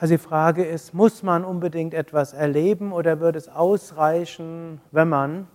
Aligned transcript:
Also 0.00 0.14
die 0.14 0.18
Frage 0.18 0.64
ist, 0.64 0.94
muss 0.94 1.24
man 1.24 1.44
unbedingt 1.44 1.92
etwas 1.92 2.32
erleben 2.32 2.92
oder 2.92 3.18
würde 3.18 3.36
es 3.38 3.48
ausreichen, 3.48 4.80
wenn 4.92 5.08
man 5.08 5.48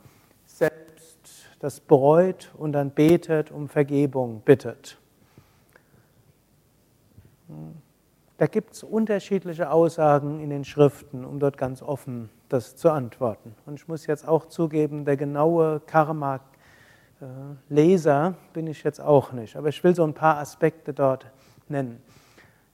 selbst 0.46 1.48
das 1.60 1.80
bereut 1.80 2.52
und 2.58 2.74
dann 2.74 2.92
betet, 2.92 3.52
um 3.52 3.70
Vergebung 3.70 4.42
bittet? 4.42 4.98
Da 8.38 8.48
gibt 8.48 8.74
es 8.74 8.84
unterschiedliche 8.84 9.72
Aussagen 9.72 10.42
in 10.42 10.50
den 10.50 10.66
Schriften, 10.66 11.24
um 11.24 11.40
dort 11.40 11.58
ganz 11.58 11.82
offen 11.82 12.30
das 12.50 12.76
zu 12.76 12.92
antworten. 12.92 13.56
Und 13.66 13.76
ich 13.76 13.88
muss 13.88 14.08
jetzt 14.08 14.28
auch 14.28 14.48
zugeben, 14.48 15.06
der 15.06 15.16
genaue 15.16 15.80
Karma-Leser 15.86 18.36
bin 18.52 18.68
ich 18.68 18.84
jetzt 18.84 19.00
auch 19.00 19.32
nicht. 19.32 19.56
Aber 19.56 19.70
ich 19.70 19.82
will 19.86 19.96
so 19.96 20.04
ein 20.04 20.14
paar 20.14 20.40
Aspekte 20.40 20.94
dort 20.94 21.28
nennen. 21.70 22.04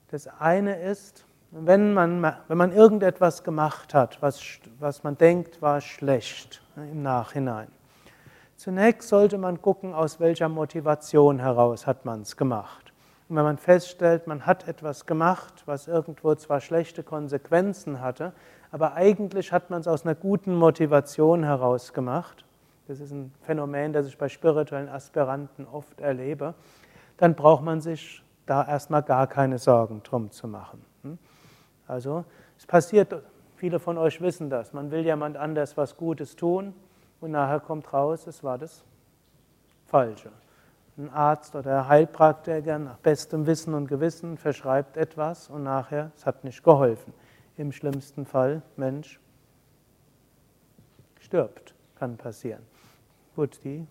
Das 0.10 0.28
eine 0.28 0.82
ist, 0.82 1.26
wenn 1.52 1.94
man, 1.94 2.22
wenn 2.48 2.58
man 2.58 2.72
irgendetwas 2.72 3.44
gemacht 3.44 3.94
hat, 3.94 4.22
was, 4.22 4.42
was 4.80 5.04
man 5.04 5.18
denkt, 5.18 5.62
war 5.62 5.82
schlecht 5.82 6.62
ne, 6.76 6.90
im 6.92 7.02
Nachhinein. 7.02 7.68
Zunächst 8.56 9.10
sollte 9.10 9.38
man 9.38 9.62
gucken, 9.62 9.94
aus 9.94 10.20
welcher 10.20 10.50
Motivation 10.50 11.40
heraus 11.40 11.88
hat 11.88 12.06
man 12.06 12.22
es 12.22 12.36
gemacht. 12.38 12.94
Und 13.30 13.36
wenn 13.36 13.44
man 13.44 13.58
feststellt, 13.58 14.28
man 14.28 14.46
hat 14.46 14.68
etwas 14.68 15.06
gemacht, 15.06 15.64
was 15.66 15.88
irgendwo 15.88 16.36
zwar 16.36 16.60
schlechte 16.60 17.04
Konsequenzen 17.04 18.02
hatte, 18.02 18.34
aber 18.72 18.94
eigentlich 18.94 19.52
hat 19.52 19.70
man 19.70 19.82
es 19.82 19.88
aus 19.88 20.06
einer 20.06 20.16
guten 20.16 20.56
Motivation 20.56 21.44
heraus 21.44 21.94
gemacht, 21.94 22.44
das 22.88 23.00
ist 23.00 23.12
ein 23.12 23.32
Phänomen, 23.42 23.94
das 23.94 24.08
ich 24.08 24.18
bei 24.18 24.30
spirituellen 24.30 24.90
Aspiranten 24.90 25.68
oft 25.68 26.02
erlebe, 26.02 26.56
dann 27.18 27.36
braucht 27.36 27.64
man 27.64 27.82
sich 27.82 28.24
da 28.46 28.68
erstmal 28.68 29.04
gar 29.04 29.28
keine 29.28 29.60
Sorgen 29.60 30.02
drum 30.02 30.32
zu 30.32 30.48
machen. 30.48 30.89
Also 31.90 32.24
es 32.56 32.68
passiert, 32.68 33.16
viele 33.56 33.80
von 33.80 33.98
euch 33.98 34.22
wissen 34.22 34.50
das, 34.50 34.74
man 34.74 34.92
will 34.92 35.04
jemand 35.04 35.36
anders 35.38 35.76
was 35.76 35.98
Gutes 35.98 36.36
tun 36.36 36.74
und 37.20 37.32
nachher 37.32 37.60
kommt 37.60 37.92
raus, 37.92 38.28
es 38.28 38.44
war 38.44 38.60
das 38.60 38.84
Falsche. 39.88 40.32
Ein 40.98 41.10
Arzt 41.10 41.56
oder 41.56 41.88
Heilpraktiker 41.88 42.78
nach 42.78 42.98
bestem 42.98 43.48
Wissen 43.48 43.74
und 43.74 43.88
Gewissen 43.88 44.38
verschreibt 44.38 44.98
etwas 44.98 45.50
und 45.50 45.64
nachher, 45.64 46.12
es 46.16 46.28
hat 46.28 46.44
nicht 46.44 46.64
geholfen. 46.64 47.12
Im 47.58 47.72
schlimmsten 47.72 48.26
Fall, 48.26 48.62
Mensch 48.78 49.20
stirbt, 51.20 51.74
kann 51.96 52.18
passieren. 52.18 52.62
Gut, 53.36 53.60
die 53.64 53.88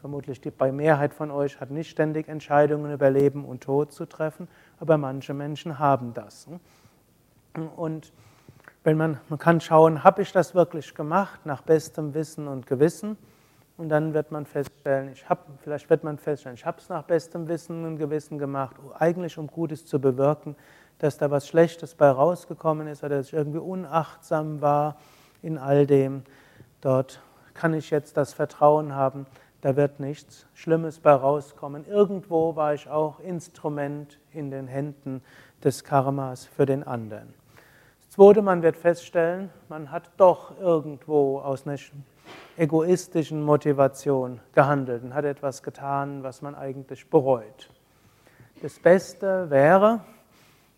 vermutlich 0.00 0.40
die 0.40 0.50
bei 0.50 0.72
Mehrheit 0.72 1.12
von 1.12 1.30
euch 1.30 1.60
hat 1.60 1.70
nicht 1.70 1.90
ständig 1.90 2.28
Entscheidungen 2.28 2.92
über 2.92 3.10
Leben 3.10 3.44
und 3.44 3.62
Tod 3.62 3.92
zu 3.92 4.06
treffen, 4.06 4.48
aber 4.80 4.96
manche 4.96 5.34
Menschen 5.34 5.78
haben 5.78 6.14
das. 6.14 6.48
Und 7.56 8.12
wenn 8.84 8.96
man, 8.96 9.20
man 9.28 9.38
kann 9.38 9.60
schauen, 9.60 10.04
habe 10.04 10.22
ich 10.22 10.32
das 10.32 10.54
wirklich 10.54 10.94
gemacht 10.94 11.44
nach 11.44 11.62
bestem 11.62 12.14
Wissen 12.14 12.48
und 12.48 12.66
Gewissen? 12.66 13.16
Und 13.76 13.90
dann 13.90 14.14
wird 14.14 14.30
man 14.30 14.46
feststellen, 14.46 15.10
ich 15.12 15.28
habe, 15.28 15.40
vielleicht 15.62 15.90
wird 15.90 16.02
man 16.02 16.16
feststellen, 16.18 16.54
ich 16.54 16.64
habe 16.64 16.78
es 16.78 16.88
nach 16.88 17.02
bestem 17.02 17.46
Wissen 17.48 17.84
und 17.84 17.98
Gewissen 17.98 18.38
gemacht, 18.38 18.76
eigentlich 18.98 19.36
um 19.36 19.48
Gutes 19.48 19.84
zu 19.84 20.00
bewirken, 20.00 20.56
dass 20.98 21.18
da 21.18 21.30
was 21.30 21.46
Schlechtes 21.46 21.94
bei 21.94 22.08
rausgekommen 22.08 22.86
ist 22.86 23.04
oder 23.04 23.18
dass 23.18 23.26
ich 23.26 23.32
irgendwie 23.34 23.58
unachtsam 23.58 24.62
war 24.62 24.96
in 25.42 25.58
all 25.58 25.86
dem. 25.86 26.22
Dort 26.80 27.20
kann 27.52 27.74
ich 27.74 27.90
jetzt 27.90 28.16
das 28.16 28.32
Vertrauen 28.32 28.94
haben, 28.94 29.26
da 29.60 29.76
wird 29.76 30.00
nichts 30.00 30.46
Schlimmes 30.54 31.00
bei 31.00 31.12
rauskommen. 31.12 31.86
Irgendwo 31.86 32.56
war 32.56 32.72
ich 32.72 32.88
auch 32.88 33.20
Instrument 33.20 34.18
in 34.32 34.50
den 34.50 34.68
Händen 34.68 35.22
des 35.64 35.84
Karmas 35.84 36.44
für 36.46 36.66
den 36.66 36.82
anderen. 36.82 37.34
Zweite, 38.16 38.40
man 38.40 38.62
wird 38.62 38.78
feststellen, 38.78 39.50
man 39.68 39.90
hat 39.90 40.10
doch 40.16 40.58
irgendwo 40.58 41.38
aus 41.38 41.66
einer 41.66 41.76
egoistischen 42.56 43.42
Motivation 43.42 44.40
gehandelt 44.54 45.02
und 45.02 45.12
hat 45.12 45.26
etwas 45.26 45.62
getan, 45.62 46.22
was 46.22 46.40
man 46.40 46.54
eigentlich 46.54 47.10
bereut. 47.10 47.68
Das 48.62 48.78
Beste 48.78 49.50
wäre, 49.50 50.00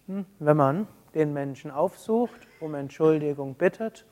hm, 0.08 0.26
wenn 0.40 0.56
man 0.56 0.88
den 1.14 1.32
Menschen 1.32 1.70
aufsucht, 1.70 2.40
um 2.58 2.74
Entschuldigung 2.74 3.54
bittet 3.54 4.04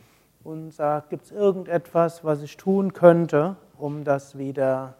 und 0.44 0.70
sagt, 0.70 1.10
gibt 1.10 1.24
es 1.24 1.32
irgendetwas, 1.32 2.22
was 2.22 2.42
ich 2.42 2.56
tun 2.56 2.92
könnte, 2.92 3.56
um 3.76 4.04
das 4.04 4.38
wieder 4.38 4.94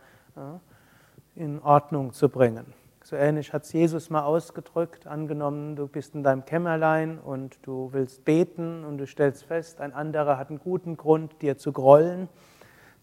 in 1.36 1.62
Ordnung 1.62 2.12
zu 2.12 2.28
bringen. 2.28 2.74
So 3.06 3.14
ähnlich 3.14 3.52
hat 3.52 3.62
es 3.62 3.72
Jesus 3.72 4.10
mal 4.10 4.24
ausgedrückt. 4.24 5.06
Angenommen, 5.06 5.76
du 5.76 5.86
bist 5.86 6.16
in 6.16 6.24
deinem 6.24 6.44
Kämmerlein 6.44 7.20
und 7.20 7.56
du 7.62 7.90
willst 7.92 8.24
beten 8.24 8.84
und 8.84 8.98
du 8.98 9.06
stellst 9.06 9.44
fest, 9.44 9.80
ein 9.80 9.92
anderer 9.92 10.38
hat 10.38 10.48
einen 10.48 10.58
guten 10.58 10.96
Grund, 10.96 11.40
dir 11.40 11.56
zu 11.56 11.70
grollen 11.70 12.28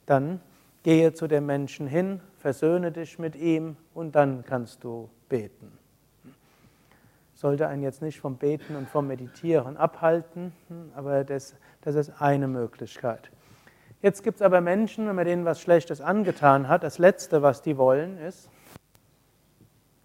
dann 0.06 0.42
gehe 0.84 1.14
zu 1.14 1.28
dem 1.28 1.46
Menschen 1.46 1.88
hin, 1.88 2.20
versöhne 2.38 2.92
dich 2.92 3.18
mit 3.18 3.38
ihm 3.38 3.78
und 3.94 4.14
dann 4.14 4.44
kannst 4.44 4.84
du 4.84 5.10
beten. 5.30 5.72
Sollte 7.34 7.70
einen 7.70 7.82
jetzt 7.82 8.02
nicht 8.02 8.20
vom 8.20 8.36
Beten 8.36 8.76
und 8.76 8.90
vom 8.90 9.08
Meditieren 9.08 9.78
abhalten, 9.78 10.52
aber 10.98 11.24
das, 11.24 11.56
das 11.80 11.96
ist 11.96 12.22
eine 12.22 12.50
Möglichkeit. 12.50 13.32
Jetzt 14.02 14.22
gibt 14.22 14.36
es 14.36 14.42
aber 14.42 14.60
Menschen, 14.60 15.08
wenn 15.08 15.16
man 15.16 15.24
denen 15.24 15.46
was 15.46 15.62
Schlechtes 15.62 16.02
angetan 16.02 16.68
hat, 16.68 16.84
das 16.84 16.98
Letzte, 16.98 17.42
was 17.42 17.62
die 17.62 17.78
wollen, 17.78 18.18
ist, 18.18 18.50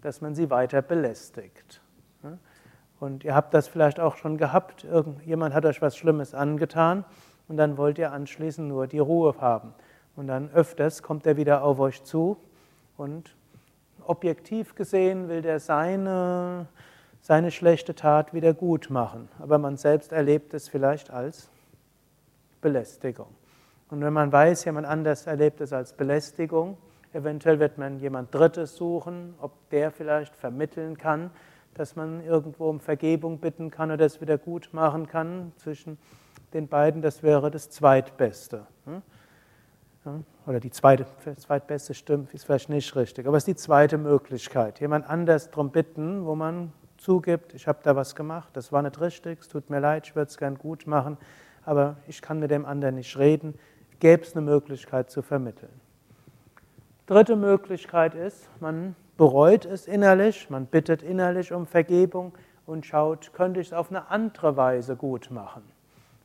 dass 0.08 0.22
man 0.22 0.34
sie 0.34 0.48
weiter 0.48 0.80
belästigt. 0.80 1.82
Und 2.98 3.24
ihr 3.24 3.34
habt 3.34 3.52
das 3.52 3.68
vielleicht 3.68 4.00
auch 4.00 4.16
schon 4.16 4.38
gehabt, 4.38 4.84
irgendjemand 4.84 5.54
hat 5.54 5.66
euch 5.66 5.82
was 5.82 5.98
Schlimmes 5.98 6.34
angetan 6.34 7.04
und 7.46 7.58
dann 7.58 7.76
wollt 7.76 7.98
ihr 7.98 8.10
anschließend 8.10 8.66
nur 8.66 8.86
die 8.86 9.00
Ruhe 9.00 9.34
haben. 9.38 9.74
Und 10.16 10.28
dann 10.28 10.50
öfters 10.50 11.02
kommt 11.02 11.26
er 11.26 11.36
wieder 11.36 11.62
auf 11.62 11.78
euch 11.78 12.04
zu 12.04 12.38
und 12.96 13.36
objektiv 14.02 14.74
gesehen 14.74 15.28
will 15.28 15.42
der 15.42 15.60
seine, 15.60 16.68
seine 17.20 17.50
schlechte 17.50 17.94
Tat 17.94 18.32
wieder 18.32 18.54
gut 18.54 18.88
machen. 18.88 19.28
Aber 19.38 19.58
man 19.58 19.76
selbst 19.76 20.12
erlebt 20.12 20.54
es 20.54 20.70
vielleicht 20.70 21.10
als 21.10 21.50
Belästigung. 22.62 23.28
Und 23.90 24.00
wenn 24.00 24.14
man 24.14 24.32
weiß, 24.32 24.64
jemand 24.64 24.86
anders 24.86 25.26
erlebt 25.26 25.60
es 25.60 25.74
als 25.74 25.92
Belästigung, 25.92 26.78
eventuell 27.12 27.58
wird 27.58 27.78
man 27.78 27.98
jemand 27.98 28.34
Drittes 28.34 28.76
suchen, 28.76 29.34
ob 29.40 29.52
der 29.70 29.90
vielleicht 29.90 30.34
vermitteln 30.34 30.98
kann, 30.98 31.30
dass 31.74 31.96
man 31.96 32.24
irgendwo 32.24 32.68
um 32.68 32.80
Vergebung 32.80 33.38
bitten 33.38 33.70
kann 33.70 33.90
oder 33.90 34.04
es 34.04 34.20
wieder 34.20 34.38
gut 34.38 34.70
machen 34.72 35.06
kann 35.06 35.52
zwischen 35.56 35.98
den 36.52 36.68
beiden. 36.68 37.02
Das 37.02 37.22
wäre 37.22 37.50
das 37.50 37.70
Zweitbeste. 37.70 38.66
Hm? 38.84 39.02
Oder 40.46 40.60
die 40.60 40.70
zweite, 40.70 41.06
zweitbeste 41.36 41.92
stimmt, 41.92 42.32
ist 42.32 42.44
vielleicht 42.44 42.70
nicht 42.70 42.96
richtig, 42.96 43.26
aber 43.26 43.36
es 43.36 43.42
ist 43.42 43.48
die 43.48 43.56
zweite 43.56 43.98
Möglichkeit. 43.98 44.80
Jemand 44.80 45.08
anders 45.08 45.50
darum 45.50 45.70
bitten, 45.70 46.24
wo 46.24 46.34
man 46.34 46.72
zugibt, 46.96 47.52
ich 47.52 47.68
habe 47.68 47.80
da 47.82 47.94
was 47.94 48.14
gemacht, 48.14 48.48
das 48.54 48.72
war 48.72 48.80
nicht 48.82 48.98
richtig, 49.00 49.40
es 49.40 49.48
tut 49.48 49.68
mir 49.68 49.80
leid, 49.80 50.06
ich 50.06 50.16
würde 50.16 50.30
es 50.30 50.38
gern 50.38 50.56
gut 50.56 50.86
machen, 50.86 51.18
aber 51.64 51.96
ich 52.06 52.22
kann 52.22 52.38
mit 52.38 52.50
dem 52.50 52.64
anderen 52.64 52.94
nicht 52.94 53.18
reden. 53.18 53.54
Gäbe 54.00 54.22
es 54.22 54.34
eine 54.34 54.44
Möglichkeit 54.44 55.10
zu 55.10 55.22
vermitteln. 55.22 55.80
Dritte 57.08 57.36
Möglichkeit 57.36 58.14
ist, 58.14 58.50
man 58.60 58.94
bereut 59.16 59.64
es 59.64 59.86
innerlich, 59.86 60.50
man 60.50 60.66
bittet 60.66 61.02
innerlich 61.02 61.54
um 61.54 61.66
Vergebung 61.66 62.34
und 62.66 62.84
schaut, 62.84 63.32
könnte 63.32 63.60
ich 63.60 63.68
es 63.68 63.72
auf 63.72 63.88
eine 63.88 64.10
andere 64.10 64.58
Weise 64.58 64.94
gut 64.94 65.30
machen. 65.30 65.62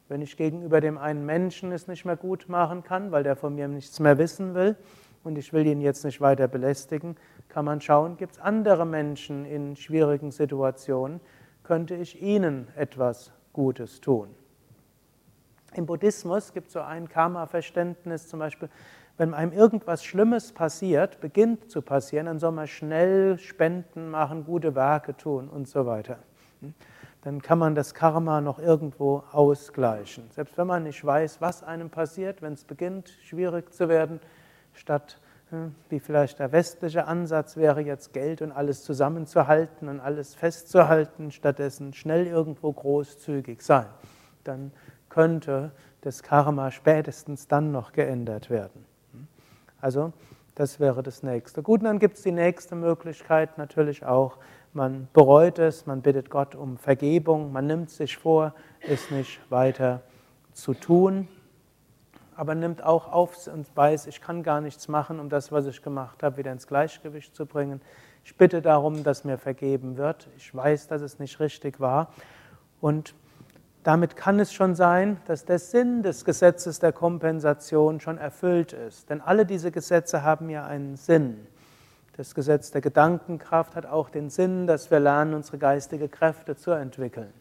Wenn 0.10 0.22
ich 0.22 0.36
gegenüber 0.36 0.82
dem 0.82 0.98
einen 0.98 1.26
Menschen 1.26 1.72
es 1.72 1.88
nicht 1.88 2.04
mehr 2.04 2.18
gut 2.18 2.50
machen 2.50 2.84
kann, 2.84 3.14
weil 3.14 3.24
der 3.24 3.38
von 3.38 3.56
mir 3.56 3.70
nichts 3.70 4.02
mehr 4.02 4.18
wissen 4.18 4.56
will 4.56 4.76
und 5.24 5.38
ich 5.38 5.54
will 5.54 5.66
ihn 5.66 5.80
jetzt 5.80 6.04
nicht 6.04 6.20
weiter 6.20 6.50
belästigen, 6.50 7.16
kann 7.48 7.64
man 7.64 7.80
schauen, 7.80 8.18
gibt 8.18 8.34
es 8.34 8.40
andere 8.42 8.86
Menschen 8.86 9.46
in 9.46 9.78
schwierigen 9.78 10.32
Situationen, 10.32 11.22
könnte 11.64 11.96
ich 11.96 12.22
ihnen 12.22 12.68
etwas 12.76 13.32
Gutes 13.54 14.02
tun. 14.02 14.36
Im 15.76 15.86
Buddhismus 15.86 16.52
gibt 16.52 16.68
es 16.68 16.74
so 16.74 16.82
ein 16.82 17.08
Karma-Verständnis, 17.08 18.28
zum 18.28 18.40
Beispiel, 18.40 18.70
wenn 19.18 19.34
einem 19.34 19.52
irgendwas 19.52 20.04
Schlimmes 20.04 20.52
passiert, 20.52 21.20
beginnt 21.22 21.70
zu 21.70 21.82
passieren, 21.82 22.26
dann 22.26 22.40
soll 22.40 22.52
man 22.52 22.68
schnell 22.68 23.38
Spenden 23.38 24.10
machen, 24.10 24.46
gute 24.46 24.76
Werke 24.76 25.16
tun 25.16 25.50
und 25.50 25.68
so 25.68 25.86
weiter 25.86 26.18
dann 27.24 27.42
kann 27.42 27.58
man 27.58 27.74
das 27.74 27.94
Karma 27.94 28.42
noch 28.42 28.60
irgendwo 28.60 29.24
ausgleichen. 29.32 30.30
Selbst 30.32 30.58
wenn 30.58 30.68
man 30.68 30.84
nicht 30.84 31.04
weiß, 31.04 31.40
was 31.40 31.64
einem 31.64 31.90
passiert, 31.90 32.42
wenn 32.42 32.54
es 32.54 32.66
beginnt, 32.66 33.18
schwierig 33.24 33.74
zu 33.74 33.88
werden, 33.88 34.20
statt 34.74 35.20
hm, 35.50 35.74
wie 35.88 36.02
vielleicht 36.02 36.40
der 36.40 36.52
westliche 36.52 37.08
Ansatz 37.08 37.56
wäre, 37.56 37.80
jetzt 37.80 38.12
Geld 38.12 38.42
und 38.42 38.52
alles 38.52 38.84
zusammenzuhalten 38.84 39.88
und 39.88 40.02
alles 40.02 40.36
festzuhalten, 40.36 41.32
stattdessen 41.32 41.94
schnell 41.94 42.28
irgendwo 42.28 42.74
großzügig 42.74 43.62
sein. 43.62 43.88
Dann 44.44 44.74
könnte 45.08 45.72
das 46.02 46.24
Karma 46.24 46.72
spätestens 46.72 47.48
dann 47.48 47.72
noch 47.72 47.94
geändert 47.94 48.50
werden. 48.50 48.86
Also 49.84 50.14
das 50.56 50.80
wäre 50.80 51.04
das 51.04 51.24
nächste. 51.24 51.62
Gut, 51.62 51.84
dann 51.84 52.00
gibt 52.00 52.16
es 52.16 52.24
die 52.24 52.32
nächste 52.32 52.74
Möglichkeit 52.74 53.58
natürlich 53.58 54.06
auch, 54.06 54.38
man 54.72 55.10
bereut 55.12 55.60
es, 55.60 55.86
man 55.86 56.02
bittet 56.02 56.30
Gott 56.30 56.56
um 56.56 56.78
Vergebung, 56.78 57.52
man 57.52 57.68
nimmt 57.68 57.90
sich 57.90 58.16
vor, 58.16 58.56
es 58.80 59.12
nicht 59.12 59.42
weiter 59.52 60.02
zu 60.54 60.74
tun, 60.74 61.28
aber 62.38 62.56
nimmt 62.56 62.82
auch 62.82 63.12
auf 63.12 63.46
und 63.48 63.68
weiß, 63.76 64.08
ich 64.08 64.22
kann 64.22 64.42
gar 64.42 64.62
nichts 64.62 64.88
machen, 64.88 65.20
um 65.20 65.28
das, 65.28 65.52
was 65.52 65.66
ich 65.66 65.82
gemacht 65.82 66.24
habe, 66.24 66.38
wieder 66.38 66.54
ins 66.54 66.66
Gleichgewicht 66.66 67.36
zu 67.36 67.46
bringen. 67.46 67.82
Ich 68.24 68.38
bitte 68.38 68.62
darum, 68.62 69.04
dass 69.04 69.26
mir 69.26 69.38
vergeben 69.38 69.98
wird. 69.98 70.30
Ich 70.38 70.56
weiß, 70.56 70.88
dass 70.88 71.02
es 71.02 71.20
nicht 71.20 71.42
richtig 71.42 71.82
war. 71.82 72.14
Und 72.80 73.16
damit 73.84 74.16
kann 74.16 74.40
es 74.40 74.54
schon 74.54 74.76
sein, 74.76 75.18
dass 75.26 75.46
der 75.46 75.60
Sinn 75.60 76.04
des 76.04 76.24
Gesetzes 76.24 76.80
der 76.80 76.94
Kompensation 76.94 78.00
schon 78.00 78.18
erfüllt 78.18 78.74
ist. 78.74 79.10
Denn 79.10 79.20
alle 79.20 79.46
diese 79.46 79.72
Gesetze 79.72 80.24
haben 80.24 80.50
ja 80.50 80.66
einen 80.66 80.96
Sinn. 80.96 81.48
Das 82.16 82.34
Gesetz 82.34 82.72
der 82.72 82.82
Gedankenkraft 82.82 83.76
hat 83.76 83.86
auch 83.86 84.10
den 84.10 84.30
Sinn, 84.30 84.68
dass 84.68 84.90
wir 84.90 85.00
lernen, 85.00 85.34
unsere 85.34 85.58
geistige 85.58 86.08
Kräfte 86.08 86.56
zu 86.56 86.72
entwickeln. 86.72 87.34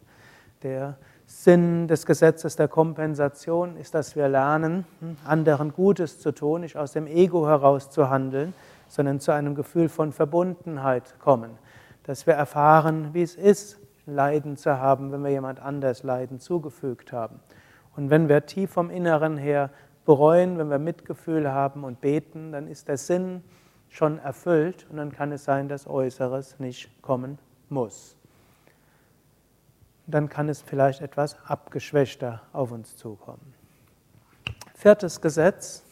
Der 0.63 0.97
Sinn 1.27 1.89
des 1.89 2.07
Gesetzes 2.07 2.57
der 2.57 2.69
Kompensation 2.69 3.77
ist, 3.77 3.95
dass 3.95 4.17
wir 4.17 4.29
lernen, 4.29 4.85
hm, 5.01 5.17
anderen 5.25 5.73
Gutes 5.73 6.21
zu 6.21 6.33
tun, 6.33 6.63
nicht 6.63 6.77
aus 6.77 6.93
dem 6.93 7.07
Ego 7.07 7.47
heraus 7.47 7.91
zu 7.91 8.11
handeln, 8.11 8.55
sondern 8.89 9.21
zu 9.21 9.33
einem 9.33 9.55
Gefühl 9.55 9.89
von 9.89 10.13
Verbundenheit 10.13 11.19
kommen. 11.19 11.51
Dass 12.05 12.27
wir 12.27 12.35
erfahren, 12.35 13.11
wie 13.13 13.23
es 13.23 13.35
ist, 13.37 13.79
Leiden 14.07 14.57
zu 14.57 14.79
haben, 14.79 15.13
wenn 15.13 15.23
wir 15.23 15.31
jemand 15.31 15.61
anders 15.61 16.03
Leiden 16.03 16.41
zugefügt 16.41 17.13
haben. 17.13 17.41
Und 17.95 18.11
wenn 18.11 18.29
wir 18.29 18.47
tief 18.47 18.71
vom 18.71 18.91
Inneren 18.91 19.37
her 19.37 19.71
bereuen, 20.05 20.59
wenn 20.59 20.71
wir 20.71 20.79
Mitgefühl 20.79 21.51
haben 21.51 21.85
und 21.85 22.01
beten, 22.01 22.53
dann 22.53 22.67
ist 22.67 22.89
der 22.89 22.97
Sinn 22.97 23.43
schon 23.89 24.19
erfüllt 24.19 24.87
und 24.91 24.97
dann 24.97 25.13
kann 25.13 25.33
es 25.33 25.45
sein, 25.45 25.69
dass 25.69 25.87
Äußeres 25.87 26.59
nicht 26.59 26.91
kommen 27.03 27.39
muss. 27.69 28.17
Dann 30.07 30.29
kann 30.29 30.49
es 30.49 30.63
vielleicht 30.63 31.01
etwas 31.01 31.37
abgeschwächter 31.47 32.43
auf 32.53 32.73
uns 32.73 32.97
zukommen. 32.97 33.55
Viertes 34.75 35.21
Gesetz 35.21 35.85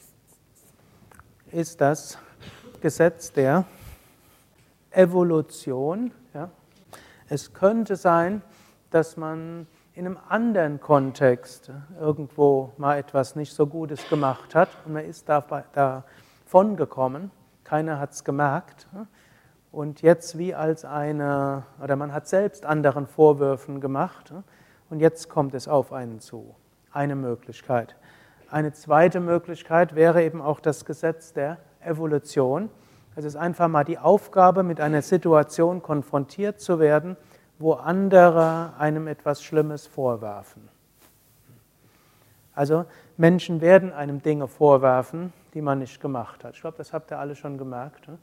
ist 1.52 1.80
das 1.80 2.18
Gesetz 2.80 3.32
der 3.32 3.64
Evolution. 4.90 6.10
Es 7.30 7.54
könnte 7.54 7.96
sein, 7.96 8.42
dass 8.90 9.16
man 9.16 9.66
in 9.94 10.04
einem 10.04 10.18
anderen 10.28 10.80
Kontext 10.80 11.72
irgendwo 11.98 12.74
mal 12.76 12.98
etwas 12.98 13.36
nicht 13.36 13.54
so 13.54 13.66
Gutes 13.66 14.06
gemacht 14.10 14.54
hat 14.54 14.68
und 14.84 14.92
man 14.92 15.06
ist 15.06 15.28
davon 15.28 16.76
gekommen 16.76 17.30
keiner 17.70 18.00
hat 18.00 18.10
es 18.10 18.24
gemerkt. 18.24 18.88
Und 19.70 20.02
jetzt 20.02 20.36
wie 20.36 20.56
als 20.56 20.84
eine, 20.84 21.62
oder 21.80 21.94
man 21.94 22.12
hat 22.12 22.26
selbst 22.26 22.66
anderen 22.66 23.06
Vorwürfen 23.06 23.80
gemacht 23.80 24.34
und 24.88 24.98
jetzt 24.98 25.28
kommt 25.28 25.54
es 25.54 25.68
auf 25.68 25.92
einen 25.92 26.18
zu. 26.18 26.56
Eine 26.90 27.14
Möglichkeit. 27.14 27.94
Eine 28.50 28.72
zweite 28.72 29.20
Möglichkeit 29.20 29.94
wäre 29.94 30.24
eben 30.24 30.42
auch 30.42 30.58
das 30.58 30.84
Gesetz 30.84 31.32
der 31.32 31.58
Evolution. 31.78 32.70
Es 33.16 33.24
ist 33.24 33.36
einfach 33.36 33.68
mal 33.68 33.84
die 33.84 33.98
Aufgabe, 33.98 34.62
mit 34.62 34.80
einer 34.80 35.02
Situation 35.02 35.82
konfrontiert 35.82 36.60
zu 36.60 36.78
werden, 36.78 37.16
wo 37.58 37.74
andere 37.74 38.72
einem 38.78 39.06
etwas 39.08 39.42
Schlimmes 39.42 39.86
vorwerfen. 39.86 40.68
Also 42.54 42.84
Menschen 43.16 43.60
werden 43.60 43.92
einem 43.92 44.22
Dinge 44.22 44.48
vorwerfen, 44.48 45.32
die 45.54 45.60
man 45.60 45.78
nicht 45.78 46.00
gemacht 46.00 46.44
hat. 46.44 46.54
Ich 46.54 46.60
glaube, 46.60 46.78
das 46.78 46.92
habt 46.92 47.10
ihr 47.10 47.18
alle 47.18 47.34
schon 47.34 47.58
gemerkt. 47.58 48.08
Ne? 48.08 48.18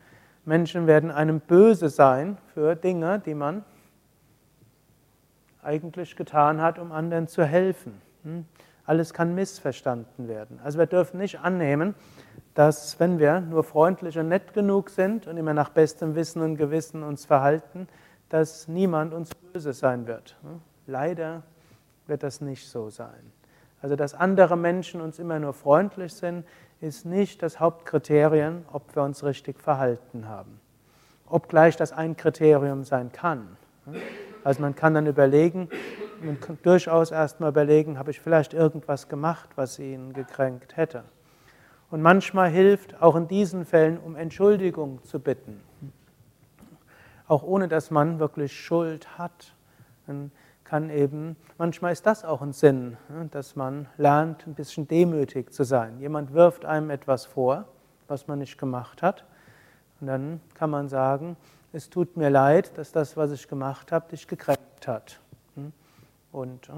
Menschen 0.46 0.88
werden 0.88 1.12
einem 1.12 1.40
böse 1.40 1.90
sein 1.90 2.38
für 2.54 2.76
Dinge, 2.76 3.20
die 3.20 3.36
man 3.36 3.64
eigentlich 5.62 6.16
getan 6.16 6.62
hat, 6.62 6.80
um 6.80 6.92
anderen 6.92 7.28
zu 7.28 7.44
helfen. 7.44 8.02
Alles 8.88 9.14
kann 9.14 9.36
missverstanden 9.36 10.30
werden. 10.30 10.62
Also 10.64 10.80
wir 10.80 10.86
dürfen 10.86 11.18
nicht 11.20 11.42
annehmen, 11.42 11.94
dass 12.54 13.00
wenn 13.02 13.20
wir 13.20 13.42
nur 13.42 13.66
freundlich 13.66 14.18
und 14.18 14.30
nett 14.30 14.54
genug 14.54 14.90
sind 14.90 15.28
und 15.28 15.36
immer 15.36 15.54
nach 15.54 15.70
bestem 15.70 16.16
Wissen 16.16 16.42
und 16.42 16.56
Gewissen 16.56 17.04
uns 17.04 17.26
verhalten, 17.26 17.90
dass 18.30 18.70
niemand 18.70 19.14
uns 19.14 19.36
böse 19.36 19.74
sein 19.74 20.08
wird. 20.08 20.38
Leider 20.86 21.44
wird 22.08 22.24
das 22.24 22.40
nicht 22.40 22.70
so 22.70 22.90
sein. 22.90 23.34
Also 23.82 23.98
dass 23.98 24.14
andere 24.14 24.56
Menschen 24.56 25.02
uns 25.02 25.20
immer 25.20 25.38
nur 25.38 25.54
freundlich 25.54 26.14
sind, 26.14 26.46
ist 26.80 27.06
nicht 27.06 27.44
das 27.44 27.60
Hauptkriterium, 27.60 28.64
ob 28.72 28.96
wir 28.96 29.04
uns 29.04 29.22
richtig 29.26 29.60
verhalten 29.60 30.30
haben. 30.30 30.62
Obgleich 31.28 31.76
das 31.76 31.92
ein 31.92 32.16
Kriterium 32.16 32.86
sein 32.86 33.12
kann. 33.12 33.58
Also 34.46 34.62
man 34.62 34.76
kann 34.76 34.94
dann 34.94 35.08
überlegen, 35.08 35.70
man 36.22 36.40
kann 36.40 36.58
durchaus 36.64 37.12
erstmal 37.12 37.50
überlegen, 37.50 37.98
habe 38.00 38.12
ich 38.12 38.20
vielleicht 38.20 38.54
irgendwas 38.54 39.08
gemacht, 39.08 39.50
was 39.56 39.80
ihn 39.80 40.14
gekränkt 40.14 40.78
hätte. 40.78 41.04
Und 41.90 42.02
manchmal 42.02 42.50
hilft 42.50 43.02
auch 43.02 43.16
in 43.16 43.28
diesen 43.28 43.66
Fällen, 43.66 43.98
um 43.98 44.16
Entschuldigung 44.16 45.04
zu 45.04 45.20
bitten. 45.20 45.62
Auch 47.28 47.44
ohne 47.44 47.68
dass 47.68 47.92
man 47.92 48.20
wirklich 48.20 48.60
Schuld 48.60 49.18
hat. 49.18 49.54
Dann 50.06 50.32
kann 50.64 50.90
eben, 50.90 51.38
manchmal 51.58 51.94
ist 51.94 52.06
das 52.06 52.26
auch 52.26 52.42
ein 52.42 52.52
Sinn, 52.52 52.98
dass 53.32 53.56
man 53.56 53.88
lernt, 53.98 54.46
ein 54.48 54.54
bisschen 54.54 54.88
demütig 54.88 55.54
zu 55.54 55.64
sein. 55.64 56.00
Jemand 56.00 56.34
wirft 56.34 56.66
einem 56.66 56.90
etwas 56.90 57.26
vor, 57.26 57.66
was 58.08 58.28
man 58.28 58.40
nicht 58.40 58.58
gemacht 58.58 59.02
hat. 59.02 59.26
Und 60.02 60.08
dann 60.08 60.42
kann 60.56 60.70
man 60.70 60.90
sagen, 60.90 61.38
es 61.72 61.90
tut 61.90 62.18
mir 62.18 62.30
leid, 62.30 62.78
dass 62.78 62.92
das, 62.92 63.16
was 63.16 63.32
ich 63.32 63.48
gemacht 63.48 63.92
habe, 63.92 64.10
dich 64.10 64.28
gekränkt 64.28 64.88
hat. 64.88 65.20
Und 66.32 66.70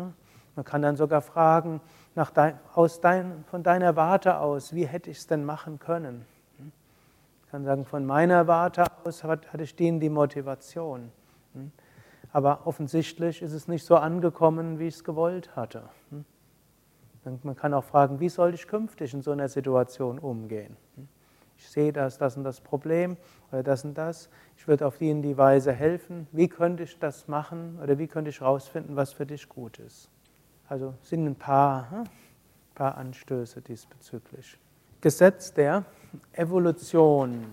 man 0.56 0.66
kann 0.66 0.82
dann 0.82 0.96
sogar 0.96 1.22
fragen, 1.22 1.82
nach 2.16 2.32
dein, 2.32 2.60
aus 2.74 3.02
dein, 3.02 3.44
von 3.46 3.64
deiner 3.64 3.96
Warte 3.96 4.40
aus, 4.40 4.74
wie 4.74 4.86
hätte 4.86 5.10
ich 5.10 5.18
es 5.18 5.28
denn 5.28 5.46
machen 5.46 5.80
können? 5.80 6.26
Ich 7.46 7.52
kann 7.52 7.64
sagen, 7.64 7.86
von 7.86 8.06
meiner 8.06 8.48
Warte 8.48 8.86
aus 9.04 9.24
hatte 9.24 9.64
ich 9.64 9.76
denen 9.76 10.00
die 10.00 10.10
Motivation 10.10 11.12
aber 12.32 12.68
offensichtlich 12.68 13.42
ist 13.42 13.54
es 13.54 13.68
nicht 13.68 13.86
so 13.86 13.96
angekommen, 13.96 14.80
wie 14.80 14.88
ich 14.88 14.96
es 14.96 15.04
gewollt 15.04 15.56
hatte. 15.56 15.84
Hm? 16.12 16.26
Man 17.44 17.56
kann 17.56 17.74
auch 17.74 17.84
fragen, 17.84 18.20
wie 18.20 18.30
soll 18.30 18.54
ich 18.54 18.68
künftig 18.68 19.14
in 19.14 19.22
so 19.22 19.32
einer 19.32 19.50
Situation 19.50 20.20
umgehen? 20.20 20.78
Ich 21.60 21.70
sehe 21.70 21.92
das, 21.92 22.18
das 22.18 22.38
und 22.38 22.46
das 22.46 22.62
Problem 22.62 23.18
oder 23.52 23.64
das 23.64 23.84
und 23.84 23.94
das. 23.98 24.30
Ich 24.58 24.68
würde 24.68 24.88
auf 24.88 24.98
die 24.98 25.10
in 25.10 25.22
die 25.22 25.38
Weise 25.38 25.74
helfen. 25.74 26.26
Wie 26.32 26.48
könnte 26.48 26.84
ich 26.84 26.98
das 27.00 27.28
machen 27.28 27.78
oder 27.84 27.98
wie 27.98 28.08
könnte 28.08 28.30
ich 28.30 28.40
herausfinden, 28.40 28.96
was 28.96 29.12
für 29.12 29.26
dich 29.26 29.48
gut 29.50 29.78
ist? 29.78 30.10
Also 30.70 30.94
sind 31.02 31.26
ein 31.26 31.36
paar, 31.36 31.84
ein 31.92 31.98
hm, 32.00 32.04
paar 32.76 32.98
Anstöße 32.98 33.62
diesbezüglich. 33.62 34.58
Gesetz 35.02 35.54
der 35.54 35.84
Evolution. 36.32 37.46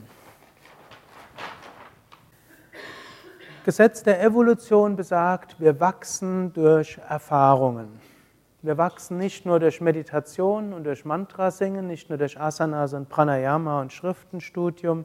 Gesetz 3.65 4.05
der 4.05 4.23
Evolution 4.23 4.95
besagt, 4.95 5.59
wir 5.59 5.81
wachsen 5.81 6.53
durch 6.53 6.99
Erfahrungen. 7.09 7.99
Wir 8.63 8.79
wachsen 8.79 9.19
nicht 9.19 9.45
nur 9.45 9.61
durch 9.61 9.81
Meditation 9.81 10.73
und 10.73 10.85
durch 10.85 11.05
Mantrasingen, 11.05 11.87
nicht 11.87 12.09
nur 12.09 12.19
durch 12.19 12.41
Asanas 12.41 12.95
und 12.95 13.09
Pranayama 13.09 13.81
und 13.83 13.93
Schriftenstudium, 13.93 15.05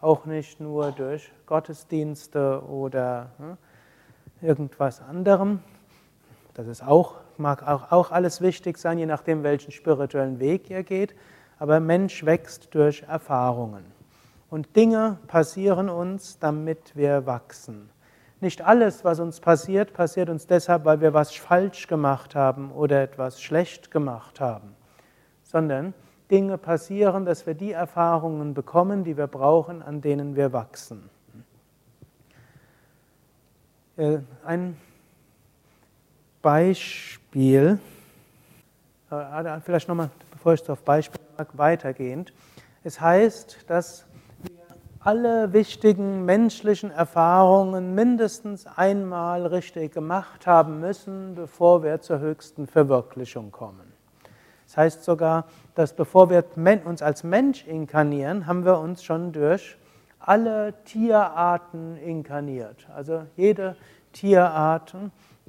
auch 0.00 0.24
nicht 0.24 0.60
nur 0.60 0.92
durch 0.92 1.30
Gottesdienste 1.44 2.62
oder 2.66 3.30
hm, 3.38 3.56
irgendwas 4.40 5.02
anderem. 5.02 5.60
Das 6.54 6.66
ist 6.68 6.82
auch, 6.82 7.16
mag 7.36 7.66
auch, 7.68 7.92
auch 7.92 8.10
alles 8.10 8.40
wichtig 8.40 8.78
sein, 8.78 8.98
je 8.98 9.06
nachdem, 9.06 9.42
welchen 9.42 9.72
spirituellen 9.72 10.40
Weg 10.40 10.70
ihr 10.70 10.82
geht. 10.82 11.14
Aber 11.58 11.80
Mensch 11.80 12.24
wächst 12.24 12.74
durch 12.74 13.02
Erfahrungen. 13.02 13.84
Und 14.48 14.74
Dinge 14.74 15.18
passieren 15.26 15.88
uns, 15.90 16.38
damit 16.38 16.96
wir 16.96 17.26
wachsen. 17.26 17.90
Nicht 18.40 18.62
alles, 18.62 19.04
was 19.04 19.18
uns 19.18 19.40
passiert, 19.40 19.94
passiert 19.94 20.28
uns 20.28 20.46
deshalb, 20.46 20.84
weil 20.84 21.00
wir 21.00 21.14
was 21.14 21.34
falsch 21.34 21.86
gemacht 21.86 22.34
haben 22.34 22.70
oder 22.70 23.02
etwas 23.02 23.40
schlecht 23.40 23.90
gemacht 23.90 24.40
haben, 24.40 24.76
sondern 25.42 25.94
Dinge 26.30 26.58
passieren, 26.58 27.24
dass 27.24 27.46
wir 27.46 27.54
die 27.54 27.72
Erfahrungen 27.72 28.52
bekommen, 28.52 29.04
die 29.04 29.16
wir 29.16 29.26
brauchen, 29.26 29.82
an 29.82 30.00
denen 30.00 30.36
wir 30.36 30.52
wachsen. 30.52 31.08
Äh, 33.96 34.18
ein 34.44 34.76
Beispiel, 36.42 37.78
äh, 39.10 39.60
vielleicht 39.62 39.88
nochmal, 39.88 40.10
bevor 40.30 40.54
ich 40.54 40.68
auf 40.68 40.82
Beispiel 40.82 41.20
weitergehend. 41.54 42.32
Es 42.84 43.00
heißt, 43.00 43.64
dass 43.68 44.05
alle 45.06 45.52
wichtigen 45.52 46.24
menschlichen 46.24 46.90
Erfahrungen 46.90 47.94
mindestens 47.94 48.66
einmal 48.66 49.46
richtig 49.46 49.94
gemacht 49.94 50.48
haben 50.48 50.80
müssen, 50.80 51.36
bevor 51.36 51.84
wir 51.84 52.00
zur 52.00 52.18
höchsten 52.18 52.66
Verwirklichung 52.66 53.52
kommen. 53.52 53.92
Das 54.66 54.76
heißt 54.76 55.04
sogar, 55.04 55.44
dass 55.76 55.92
bevor 55.92 56.28
wir 56.28 56.44
uns 56.84 57.02
als 57.02 57.22
Mensch 57.22 57.64
inkarnieren, 57.68 58.48
haben 58.48 58.64
wir 58.64 58.80
uns 58.80 59.04
schon 59.04 59.30
durch 59.30 59.76
alle 60.18 60.74
Tierarten 60.84 61.96
inkarniert. 61.98 62.88
Also 62.92 63.22
jede 63.36 63.76
Tierart 64.12 64.96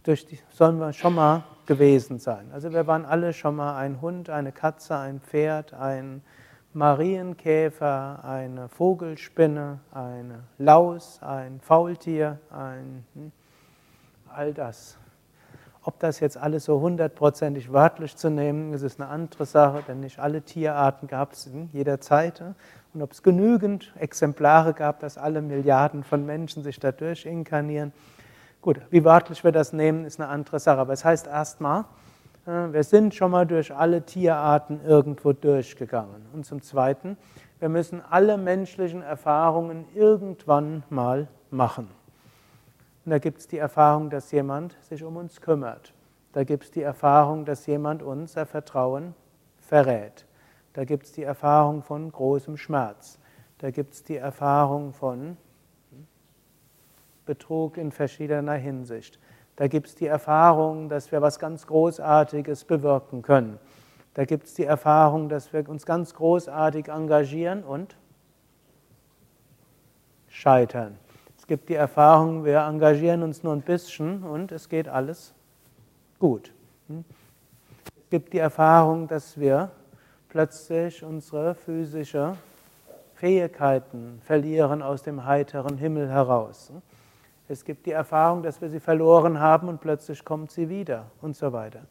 durch 0.03 0.27
die, 0.27 0.37
sollen 0.51 0.79
wir 0.79 0.93
schon 0.93 1.15
mal 1.15 1.43
gewesen 1.65 2.19
sein. 2.19 2.51
Also 2.53 2.73
wir 2.73 2.85
waren 2.85 3.05
alle 3.05 3.33
schon 3.33 3.55
mal 3.55 3.75
ein 3.75 4.01
Hund, 4.01 4.29
eine 4.29 4.51
Katze, 4.51 4.95
ein 4.97 5.19
Pferd, 5.19 5.73
ein 5.73 6.21
Marienkäfer, 6.73 8.23
eine 8.23 8.69
Vogelspinne, 8.69 9.79
eine 9.91 10.43
Laus, 10.57 11.19
ein 11.21 11.59
Faultier, 11.59 12.39
ein 12.51 13.05
hm, 13.13 13.31
all 14.29 14.53
das. 14.53 14.97
Ob 15.83 15.99
das 15.99 16.19
jetzt 16.19 16.37
alles 16.37 16.65
so 16.65 16.81
hundertprozentig 16.81 17.71
wörtlich 17.71 18.17
zu 18.17 18.29
nehmen, 18.29 18.73
ist 18.73 18.81
ist 18.81 18.99
eine 18.99 19.09
andere 19.09 19.45
Sache, 19.45 19.83
denn 19.87 20.01
nicht 20.01 20.19
alle 20.19 20.41
Tierarten 20.41 21.07
gab 21.07 21.31
es 21.31 21.47
in 21.47 21.69
jeder 21.71 22.01
Zeit. 22.01 22.43
Und 22.93 23.01
ob 23.01 23.13
es 23.13 23.23
genügend 23.23 23.93
Exemplare 23.97 24.73
gab, 24.73 24.99
dass 24.99 25.17
alle 25.17 25.41
Milliarden 25.41 26.03
von 26.03 26.25
Menschen 26.25 26.61
sich 26.61 26.79
dadurch 26.79 27.25
inkarnieren. 27.25 27.93
Gut, 28.61 28.81
wie 28.89 29.05
wörtlich 29.05 29.45
wir 29.45 29.53
das 29.53 29.71
nehmen, 29.71 30.03
ist 30.03 30.19
eine 30.19 30.29
andere 30.29 30.59
Sache. 30.59 30.79
Aber 30.79 30.91
es 30.91 31.05
heißt 31.05 31.27
erstmal, 31.27 31.85
wir 32.47 32.83
sind 32.83 33.13
schon 33.13 33.31
mal 33.31 33.45
durch 33.45 33.75
alle 33.75 34.03
Tierarten 34.03 34.79
irgendwo 34.85 35.33
durchgegangen. 35.33 36.25
Und 36.31 36.45
zum 36.45 36.61
Zweiten, 36.61 37.17
wir 37.59 37.67
müssen 37.67 38.01
alle 38.09 38.37
menschlichen 38.37 39.01
Erfahrungen 39.01 39.85
irgendwann 39.93 40.83
mal 40.89 41.27
machen. 41.49 41.89
Und 43.03 43.11
da 43.11 43.19
gibt 43.19 43.39
es 43.39 43.47
die 43.47 43.57
Erfahrung, 43.57 44.09
dass 44.09 44.31
jemand 44.31 44.77
sich 44.81 45.03
um 45.03 45.17
uns 45.17 45.41
kümmert. 45.41 45.93
Da 46.31 46.45
gibt 46.45 46.63
es 46.63 46.71
die 46.71 46.83
Erfahrung, 46.83 47.43
dass 47.43 47.65
jemand 47.65 48.01
unser 48.01 48.45
Vertrauen 48.45 49.13
verrät. 49.57 50.25
Da 50.71 50.85
gibt 50.85 51.05
es 51.05 51.11
die 51.11 51.23
Erfahrung 51.23 51.83
von 51.83 52.09
großem 52.09 52.55
Schmerz. 52.55 53.19
Da 53.57 53.71
gibt 53.71 53.93
es 53.93 54.03
die 54.03 54.17
Erfahrung 54.17 54.93
von 54.93 55.35
Betrug 57.25 57.75
in 57.75 57.91
verschiedener 57.91 58.53
Hinsicht. 58.53 59.19
Da 59.57 59.67
gibt 59.67 59.87
es 59.87 59.95
die 59.95 60.05
Erfahrung, 60.05 60.87
dass 60.87 61.11
wir 61.11 61.21
was 61.21 61.39
ganz 61.39 61.67
Großartiges 61.67 62.63
bewirken 62.63 63.23
können. 63.23 63.59
Da 64.13 64.23
gibt 64.25 64.47
es 64.47 64.53
die 64.53 64.63
Erfahrung, 64.63 65.29
dass 65.29 65.51
wir 65.51 65.67
uns 65.67 65.85
ganz 65.85 66.13
großartig 66.13 66.87
engagieren 66.87 67.63
und 67.63 67.97
scheitern. 70.29 70.97
Es 71.37 71.47
gibt 71.47 71.69
die 71.69 71.75
Erfahrung, 71.75 72.45
wir 72.45 72.59
engagieren 72.59 73.23
uns 73.23 73.41
nur 73.41 73.53
ein 73.53 73.61
bisschen 73.61 74.23
und 74.23 74.51
es 74.51 74.69
geht 74.69 74.87
alles 74.87 75.33
gut. 76.19 76.53
Hm? 76.87 77.03
Es 78.03 78.09
gibt 78.11 78.33
die 78.33 78.39
Erfahrung, 78.39 79.07
dass 79.07 79.39
wir 79.39 79.71
plötzlich 80.29 81.03
unsere 81.03 81.55
physischen 81.55 82.37
Fähigkeiten 83.15 84.21
verlieren 84.23 84.83
aus 84.83 85.01
dem 85.01 85.25
heiteren 85.25 85.77
Himmel 85.77 86.09
heraus. 86.09 86.71
Hm? 87.47 87.53
Es 87.53 87.63
gibt 87.63 87.85
die 87.85 87.91
Erfahrung, 87.91 88.43
dass 88.43 88.61
wir 88.61 88.69
sie 88.69 88.79
verloren 88.79 89.39
haben 89.39 89.67
und 89.69 89.81
plötzlich 89.81 90.23
kommt 90.23 90.51
sie 90.51 90.69
wieder 90.69 91.11
und 91.21 91.35
so 91.35 91.53
weiter. 91.53 91.81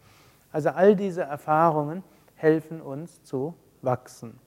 Also 0.52 0.70
all 0.70 0.96
diese 0.96 1.22
Erfahrungen 1.22 2.02
helfen 2.34 2.80
uns 2.80 3.22
zu 3.22 3.54
wachsen. 3.82 4.38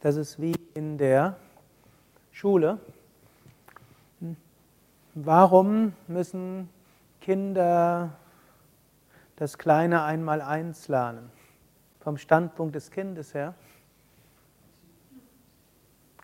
Das 0.00 0.16
ist 0.16 0.40
wie 0.40 0.54
in 0.74 0.98
der 0.98 1.36
Schule. 2.30 2.78
Warum 5.14 5.94
müssen 6.06 6.70
Kinder 7.20 8.10
das 9.36 9.58
kleine 9.58 10.04
Einmaleins 10.04 10.86
lernen? 10.86 11.30
Vom 11.98 12.16
Standpunkt 12.16 12.76
des 12.76 12.90
Kindes 12.90 13.34
her? 13.34 13.54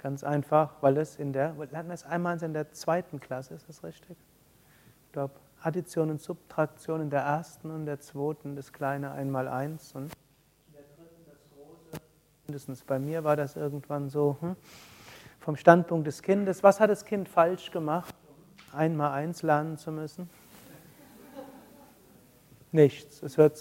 Ganz 0.07 0.23
einfach, 0.23 0.71
weil 0.83 0.99
es 0.99 1.17
in 1.17 1.33
der, 1.33 1.55
lernen 1.73 1.89
wir 1.89 1.95
es 1.95 2.05
einmal 2.05 2.41
in 2.41 2.53
der 2.53 2.71
zweiten 2.71 3.19
Klasse, 3.19 3.55
ist 3.55 3.69
das 3.69 3.83
richtig? 3.83 4.17
Ich 5.05 5.13
glaube, 5.13 5.35
Addition 5.61 6.11
und 6.11 6.21
Subtraktion 6.21 7.01
in 7.01 7.11
der 7.11 7.23
ersten 7.23 7.73
und 7.73 7.87
der 7.87 7.99
zweiten, 7.99 8.55
das 8.55 8.73
kleine 8.73 9.11
Einmaleins 9.11 9.97
und 9.97 10.05
in 10.05 10.75
der 10.75 10.83
dritten 10.97 11.25
das 11.27 11.41
große. 11.51 12.01
Mindestens 12.47 12.85
bei 12.85 13.01
mir 13.01 13.25
war 13.25 13.35
das 13.35 13.57
irgendwann 13.57 14.09
so. 14.09 14.37
Hm? 14.39 14.55
Vom 15.41 15.57
Standpunkt 15.57 16.07
des 16.07 16.23
Kindes, 16.23 16.63
was 16.63 16.79
hat 16.79 16.89
das 16.89 17.05
Kind 17.05 17.29
falsch 17.29 17.73
gemacht? 17.73 18.15
einmal 18.73 19.11
eins 19.11 19.43
lernen 19.43 19.77
zu 19.77 19.91
müssen? 19.91 20.31
Nichts. 22.71 23.25
Es 23.25 23.35
gehört 23.35 23.57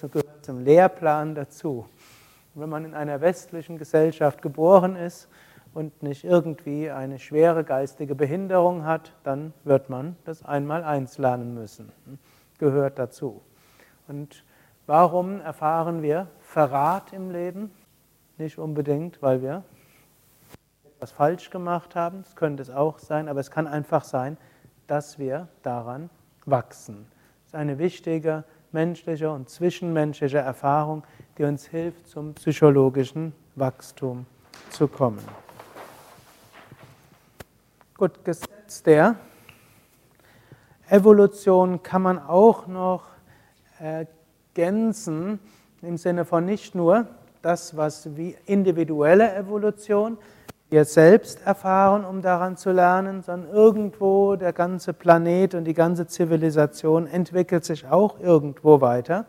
zum 0.45 0.59
Lehrplan 0.59 1.33
dazu. 1.33 1.89
wenn 2.53 2.69
man 2.69 2.85
in 2.85 2.93
einer 2.93 3.19
westlichen 3.19 3.79
Gesellschaft 3.79 4.43
geboren 4.43 4.95
ist 4.95 5.27
und 5.75 6.01
nicht 6.01 6.23
irgendwie 6.23 6.89
eine 6.89 7.19
schwere 7.19 7.65
geistige 7.65 8.15
Behinderung 8.15 8.85
hat, 8.85 9.11
dann 9.23 9.53
wird 9.65 9.89
man 9.89 10.15
das 10.23 10.43
einmal 10.43 10.85
eins 10.85 11.17
lernen 11.17 11.53
müssen. 11.53 11.91
Gehört 12.57 12.97
dazu. 12.97 13.41
Und 14.07 14.45
warum 14.87 15.41
erfahren 15.41 16.01
wir 16.01 16.27
Verrat 16.39 17.11
im 17.11 17.29
Leben? 17.29 17.71
Nicht 18.37 18.57
unbedingt, 18.57 19.21
weil 19.21 19.41
wir 19.41 19.63
etwas 20.95 21.11
falsch 21.11 21.49
gemacht 21.49 21.93
haben. 21.93 22.23
Das 22.23 22.37
könnte 22.37 22.63
es 22.63 22.69
auch 22.69 22.97
sein, 22.97 23.27
aber 23.27 23.41
es 23.41 23.51
kann 23.51 23.67
einfach 23.67 24.05
sein, 24.05 24.37
dass 24.87 25.19
wir 25.19 25.49
daran 25.61 26.09
wachsen. 26.45 27.05
Das 27.43 27.47
ist 27.47 27.55
eine 27.55 27.79
wichtige 27.79 28.45
menschliche 28.71 29.29
und 29.29 29.49
zwischenmenschliche 29.49 30.37
Erfahrung, 30.37 31.03
die 31.37 31.43
uns 31.43 31.65
hilft, 31.67 32.07
zum 32.07 32.33
psychologischen 32.35 33.33
Wachstum 33.55 34.25
zu 34.69 34.87
kommen. 34.87 35.44
Gut, 37.97 38.25
Gesetz 38.25 38.83
der 38.83 39.15
Evolution 40.89 41.81
kann 41.81 42.01
man 42.01 42.19
auch 42.19 42.67
noch 42.67 43.05
ergänzen 43.79 45.39
im 45.81 45.95
Sinne 45.95 46.25
von 46.25 46.43
nicht 46.43 46.75
nur 46.75 47.07
das, 47.41 47.77
was 47.77 48.17
wie 48.17 48.35
individuelle 48.47 49.33
Evolution, 49.33 50.17
wir 50.69 50.83
selbst 50.83 51.47
erfahren, 51.47 52.03
um 52.03 52.21
daran 52.21 52.57
zu 52.57 52.73
lernen, 52.73 53.21
sondern 53.21 53.49
irgendwo 53.49 54.35
der 54.35 54.51
ganze 54.51 54.91
Planet 54.91 55.55
und 55.55 55.63
die 55.63 55.73
ganze 55.73 56.05
Zivilisation 56.05 57.07
entwickelt 57.07 57.63
sich 57.63 57.87
auch 57.87 58.19
irgendwo 58.19 58.81
weiter. 58.81 59.23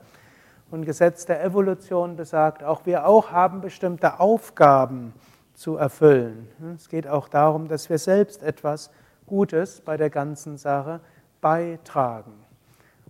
Und 0.72 0.86
Gesetz 0.86 1.24
der 1.24 1.44
Evolution 1.44 2.16
besagt, 2.16 2.64
auch 2.64 2.84
wir 2.84 3.06
auch 3.06 3.30
haben 3.30 3.60
bestimmte 3.60 4.18
Aufgaben 4.18 5.12
zu 5.56 5.76
erfüllen. 5.76 6.48
Es 6.76 6.88
geht 6.88 7.08
auch 7.08 7.28
darum, 7.28 7.66
dass 7.66 7.88
wir 7.90 7.98
selbst 7.98 8.42
etwas 8.42 8.90
Gutes 9.26 9.80
bei 9.80 9.96
der 9.96 10.10
ganzen 10.10 10.58
Sache 10.58 11.00
beitragen. 11.40 12.32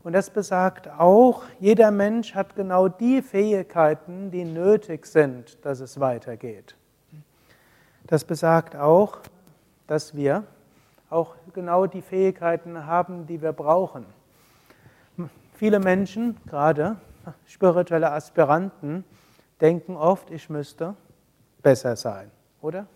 Und 0.02 0.12
das 0.12 0.30
besagt 0.30 0.88
auch, 0.88 1.42
jeder 1.58 1.90
Mensch 1.90 2.34
hat 2.34 2.54
genau 2.54 2.86
die 2.88 3.22
Fähigkeiten, 3.22 4.30
die 4.30 4.44
nötig 4.44 5.04
sind, 5.04 5.64
dass 5.64 5.80
es 5.80 5.98
weitergeht. 5.98 6.76
Das 8.06 8.24
besagt 8.24 8.76
auch, 8.76 9.18
dass 9.88 10.14
wir 10.14 10.44
auch 11.10 11.34
genau 11.52 11.86
die 11.86 12.02
Fähigkeiten 12.02 12.86
haben, 12.86 13.26
die 13.26 13.42
wir 13.42 13.52
brauchen. 13.52 14.06
Viele 15.54 15.80
Menschen, 15.80 16.36
gerade 16.46 16.96
spirituelle 17.46 18.12
Aspiranten, 18.12 19.04
denken 19.60 19.96
oft, 19.96 20.30
ich 20.30 20.48
müsste 20.48 20.94
besser 21.66 21.96
sein, 21.96 22.30
oder? 22.62 22.86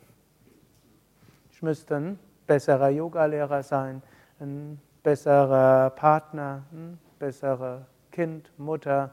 Ich 1.50 1.60
müsste 1.60 1.96
ein 1.96 2.18
besserer 2.46 2.88
Yogalehrer 2.88 3.64
sein, 3.64 4.00
ein 4.38 4.80
besserer 5.02 5.90
Partner, 5.90 6.62
ein 6.70 6.96
besserer 7.18 7.84
Kind, 8.12 8.52
Mutter, 8.58 9.10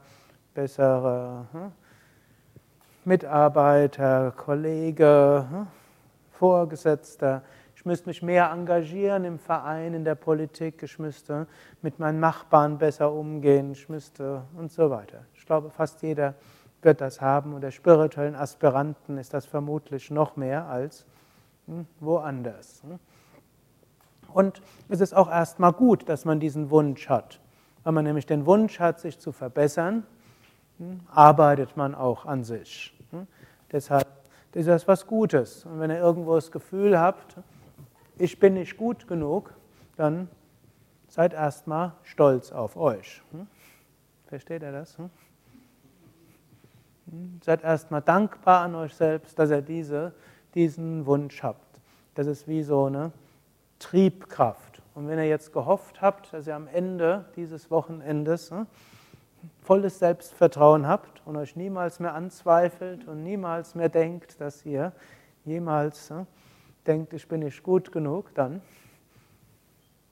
besserer 0.54 1.46
hm, 1.50 1.72
Mitarbeiter, 3.04 4.30
Kollege, 4.30 5.44
hm, 5.50 5.66
Vorgesetzter. 6.30 7.42
Ich 7.74 7.84
müsste 7.84 8.10
mich 8.10 8.22
mehr 8.22 8.52
engagieren 8.52 9.24
im 9.24 9.40
Verein, 9.40 9.92
in 9.92 10.04
der 10.04 10.14
Politik. 10.14 10.84
Ich 10.84 11.00
müsste 11.00 11.48
mit 11.82 11.98
meinen 11.98 12.20
Nachbarn 12.20 12.78
besser 12.78 13.12
umgehen. 13.12 13.72
Ich 13.72 13.88
müsste 13.88 14.44
und 14.56 14.70
so 14.70 14.88
weiter. 14.88 15.24
Ich 15.34 15.44
glaube, 15.44 15.70
fast 15.70 16.00
jeder 16.02 16.34
wird 16.88 17.02
das 17.02 17.20
haben. 17.20 17.52
Und 17.52 17.60
der 17.60 17.70
spirituellen 17.70 18.34
Aspiranten 18.34 19.18
ist 19.18 19.34
das 19.34 19.44
vermutlich 19.44 20.10
noch 20.10 20.36
mehr 20.36 20.64
als 20.66 21.04
hm, 21.66 21.86
woanders. 22.00 22.82
Hm. 22.82 22.98
Und 24.32 24.62
es 24.88 25.02
ist 25.02 25.14
auch 25.14 25.30
erstmal 25.30 25.74
gut, 25.74 26.08
dass 26.08 26.24
man 26.24 26.40
diesen 26.40 26.70
Wunsch 26.70 27.10
hat. 27.10 27.40
Wenn 27.84 27.92
man 27.92 28.04
nämlich 28.04 28.24
den 28.24 28.46
Wunsch 28.46 28.80
hat, 28.80 29.00
sich 29.00 29.18
zu 29.18 29.32
verbessern, 29.32 30.06
hm, 30.78 31.00
arbeitet 31.12 31.76
man 31.76 31.94
auch 31.94 32.24
an 32.24 32.42
sich. 32.42 32.94
Deshalb 33.70 34.06
ist 34.54 34.66
das 34.66 34.88
was 34.88 35.06
Gutes. 35.06 35.66
Und 35.66 35.78
wenn 35.80 35.90
ihr 35.90 35.98
irgendwo 35.98 36.36
das 36.36 36.50
Gefühl 36.50 36.98
habt, 36.98 37.36
ich 38.16 38.38
bin 38.40 38.54
nicht 38.54 38.78
gut 38.78 39.06
genug, 39.06 39.52
dann 39.96 40.28
seid 41.08 41.34
erstmal 41.34 41.92
stolz 42.02 42.50
auf 42.50 42.78
euch. 42.78 43.22
Versteht 44.26 44.62
ihr 44.62 44.72
das? 44.72 44.96
Seid 47.42 47.64
erstmal 47.64 48.02
dankbar 48.02 48.62
an 48.62 48.74
euch 48.74 48.94
selbst, 48.94 49.38
dass 49.38 49.50
ihr 49.50 49.62
diese, 49.62 50.12
diesen 50.54 51.06
Wunsch 51.06 51.42
habt. 51.42 51.80
Das 52.14 52.26
ist 52.26 52.48
wie 52.48 52.62
so 52.62 52.86
eine 52.86 53.12
Triebkraft. 53.78 54.82
Und 54.94 55.08
wenn 55.08 55.18
ihr 55.18 55.28
jetzt 55.28 55.52
gehofft 55.52 56.02
habt, 56.02 56.32
dass 56.32 56.46
ihr 56.46 56.56
am 56.56 56.66
Ende 56.66 57.24
dieses 57.36 57.70
Wochenendes 57.70 58.50
ne, 58.50 58.66
volles 59.62 60.00
Selbstvertrauen 60.00 60.88
habt 60.88 61.22
und 61.24 61.36
euch 61.36 61.54
niemals 61.54 62.00
mehr 62.00 62.14
anzweifelt 62.14 63.06
und 63.06 63.22
niemals 63.22 63.74
mehr 63.74 63.88
denkt, 63.88 64.40
dass 64.40 64.66
ihr 64.66 64.92
jemals 65.44 66.10
ne, 66.10 66.26
denkt, 66.86 67.12
ich 67.12 67.28
bin 67.28 67.40
nicht 67.40 67.62
gut 67.62 67.92
genug, 67.92 68.34
dann 68.34 68.60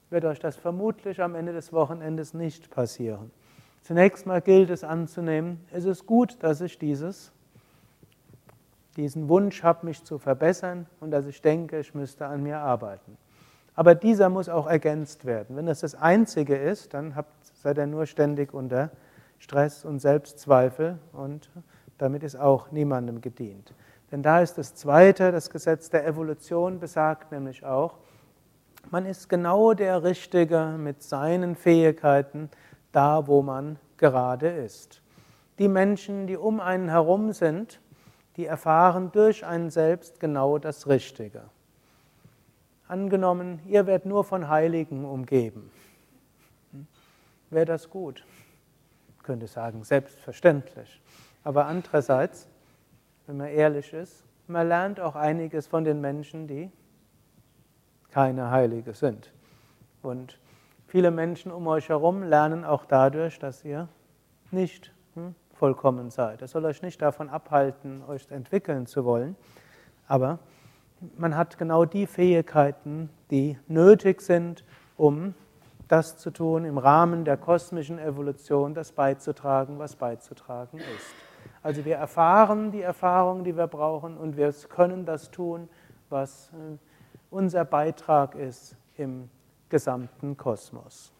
wird 0.09 0.23
euch 0.25 0.39
das 0.39 0.55
vermutlich 0.55 1.21
am 1.21 1.35
Ende 1.35 1.51
des 1.51 1.73
Wochenendes 1.73 2.33
nicht 2.33 2.69
passieren. 2.69 3.31
Zunächst 3.87 4.25
mal 4.25 4.41
gilt 4.41 4.69
es 4.69 4.83
anzunehmen, 4.83 5.65
es 5.71 5.85
ist 5.85 6.05
gut, 6.05 6.43
dass 6.43 6.59
ich 6.59 6.77
dieses, 6.77 7.31
diesen 8.97 9.29
Wunsch 9.29 9.63
habe, 9.63 9.85
mich 9.85 10.03
zu 10.03 10.17
verbessern 10.17 10.87
und 10.99 11.11
dass 11.11 11.25
ich 11.25 11.41
denke, 11.41 11.79
ich 11.79 11.95
müsste 11.95 12.25
an 12.25 12.43
mir 12.43 12.59
arbeiten. 12.59 13.17
Aber 13.75 13.95
dieser 13.95 14.27
muss 14.27 14.49
auch 14.49 14.67
ergänzt 14.67 15.23
werden. 15.23 15.55
Wenn 15.55 15.67
das 15.67 15.79
das 15.79 15.95
Einzige 15.95 16.57
ist, 16.57 16.93
dann 16.93 17.15
habt, 17.15 17.31
seid 17.55 17.77
ihr 17.77 17.87
nur 17.87 18.07
ständig 18.07 18.53
unter 18.53 18.91
Stress 19.39 19.85
und 19.85 19.99
Selbstzweifel 19.99 20.99
und 21.13 21.49
damit 21.97 22.23
ist 22.23 22.35
auch 22.35 22.71
niemandem 22.71 23.21
gedient. 23.21 23.73
Denn 24.11 24.21
da 24.21 24.41
ist 24.41 24.57
das 24.57 24.75
Zweite, 24.75 25.31
das 25.31 25.49
Gesetz 25.49 25.89
der 25.89 26.05
Evolution 26.05 26.81
besagt 26.81 27.31
nämlich 27.31 27.63
auch, 27.63 27.99
man 28.91 29.05
ist 29.05 29.29
genau 29.29 29.73
der 29.73 30.03
Richtige 30.03 30.75
mit 30.77 31.03
seinen 31.03 31.55
Fähigkeiten 31.55 32.49
da, 32.97 33.27
wo 33.27 33.43
man 33.43 33.77
gerade 33.97 34.49
ist. 34.49 35.03
Die 35.59 35.67
Menschen, 35.67 36.25
die 36.25 36.35
um 36.35 36.59
einen 36.59 36.89
herum 36.89 37.31
sind, 37.31 37.79
die 38.37 38.47
erfahren 38.47 39.11
durch 39.11 39.45
einen 39.45 39.69
selbst 39.69 40.19
genau 40.19 40.57
das 40.57 40.87
Richtige. 40.87 41.43
Angenommen, 42.87 43.59
ihr 43.67 43.85
werdet 43.85 44.07
nur 44.07 44.23
von 44.23 44.49
Heiligen 44.49 45.05
umgeben. 45.05 45.69
Wäre 47.51 47.65
das 47.65 47.87
gut? 47.91 48.25
Ich 49.15 49.23
könnte 49.23 49.45
sagen, 49.45 49.83
selbstverständlich. 49.83 50.99
Aber 51.43 51.67
andererseits, 51.67 52.47
wenn 53.27 53.37
man 53.37 53.49
ehrlich 53.49 53.93
ist, 53.93 54.23
man 54.47 54.67
lernt 54.67 54.99
auch 54.99 55.15
einiges 55.15 55.67
von 55.67 55.83
den 55.83 56.01
Menschen, 56.01 56.47
die 56.47 56.71
keine 58.09 58.49
Heilige 58.49 58.95
sind. 58.95 59.31
Und 60.01 60.39
viele 60.87 61.11
Menschen 61.11 61.51
um 61.51 61.67
euch 61.67 61.89
herum 61.89 62.23
lernen 62.23 62.65
auch 62.65 62.85
dadurch, 62.85 63.39
dass 63.39 63.63
ihr 63.63 63.87
nicht 64.51 64.93
hm, 65.13 65.35
vollkommen 65.53 66.09
seid. 66.09 66.41
Das 66.41 66.51
soll 66.51 66.65
euch 66.65 66.81
nicht 66.81 67.01
davon 67.01 67.29
abhalten, 67.29 68.03
euch 68.07 68.29
entwickeln 68.31 68.87
zu 68.87 69.05
wollen. 69.05 69.35
Aber 70.07 70.39
man 71.17 71.35
hat 71.35 71.57
genau 71.57 71.85
die 71.85 72.07
Fähigkeiten, 72.07 73.09
die 73.29 73.57
nötig 73.67 74.21
sind, 74.21 74.63
um 74.95 75.35
das 75.87 76.17
zu 76.17 76.31
tun, 76.31 76.65
im 76.65 76.77
Rahmen 76.77 77.23
der 77.23 77.37
kosmischen 77.37 77.99
Evolution 77.99 78.73
das 78.73 78.91
beizutragen, 78.91 79.79
was 79.79 79.95
beizutragen 79.95 80.79
ist. 80.79 81.13
Also 81.63 81.85
wir 81.85 81.95
erfahren 81.95 82.71
die 82.71 82.81
Erfahrungen, 82.81 83.43
die 83.43 83.55
wir 83.55 83.67
brauchen 83.67 84.17
und 84.17 84.37
wir 84.37 84.53
können 84.69 85.05
das 85.05 85.31
tun, 85.31 85.69
was 86.09 86.51
äh, 86.53 86.77
unser 87.29 87.65
Beitrag 87.65 88.35
ist 88.35 88.75
im 88.95 89.29
gesamten 89.69 90.37
Kosmos. 90.37 91.11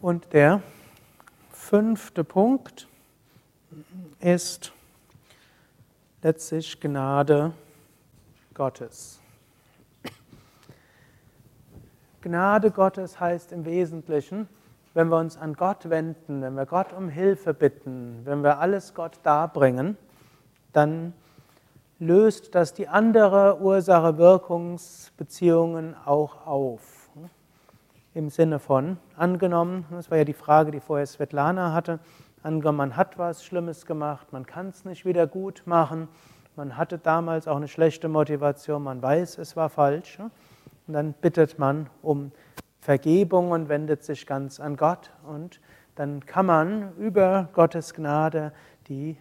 Und 0.00 0.32
der 0.32 0.62
fünfte 1.50 2.24
Punkt 2.24 2.88
ist 4.18 4.72
letztlich 6.22 6.80
Gnade 6.80 7.52
Gottes. 8.54 9.20
Gnade 12.22 12.70
Gottes 12.70 13.18
heißt 13.18 13.52
im 13.52 13.64
Wesentlichen, 13.64 14.48
wenn 14.92 15.08
wir 15.08 15.18
uns 15.18 15.36
an 15.36 15.54
Gott 15.54 15.88
wenden, 15.88 16.42
wenn 16.42 16.54
wir 16.54 16.66
Gott 16.66 16.92
um 16.92 17.08
Hilfe 17.08 17.54
bitten, 17.54 18.20
wenn 18.24 18.42
wir 18.42 18.58
alles 18.58 18.92
Gott 18.94 19.20
darbringen, 19.22 19.96
dann 20.72 21.14
löst 22.00 22.54
das 22.54 22.74
die 22.74 22.88
andere 22.88 23.60
Ursache-Wirkungsbeziehungen 23.60 25.94
auch 26.04 26.46
auf. 26.46 27.08
Im 28.14 28.30
Sinne 28.30 28.58
von, 28.58 28.96
angenommen, 29.16 29.84
das 29.90 30.10
war 30.10 30.18
ja 30.18 30.24
die 30.24 30.32
Frage, 30.32 30.72
die 30.72 30.80
vorher 30.80 31.06
Svetlana 31.06 31.72
hatte, 31.72 32.00
angenommen, 32.42 32.78
man 32.78 32.96
hat 32.96 33.16
was 33.18 33.44
Schlimmes 33.44 33.86
gemacht, 33.86 34.32
man 34.32 34.44
kann 34.46 34.70
es 34.70 34.84
nicht 34.84 35.04
wieder 35.04 35.28
gut 35.28 35.62
machen, 35.66 36.08
man 36.56 36.76
hatte 36.76 36.98
damals 36.98 37.46
auch 37.46 37.54
eine 37.56 37.68
schlechte 37.68 38.08
Motivation, 38.08 38.82
man 38.82 39.00
weiß, 39.00 39.38
es 39.38 39.54
war 39.54 39.68
falsch. 39.68 40.18
Und 40.18 40.32
dann 40.94 41.12
bittet 41.12 41.56
man 41.58 41.88
um 42.02 42.32
Vergebung 42.80 43.52
und 43.52 43.68
wendet 43.68 44.02
sich 44.02 44.26
ganz 44.26 44.58
an 44.58 44.76
Gott. 44.76 45.12
Und 45.24 45.60
dann 45.94 46.26
kann 46.26 46.46
man 46.46 46.96
über 46.96 47.48
Gottes 47.52 47.94
Gnade 47.94 48.52
die 48.88 49.16